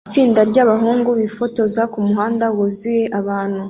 [0.09, 3.59] Itsinda ryabahungu bifotoza kumuhanda wuzuye abantu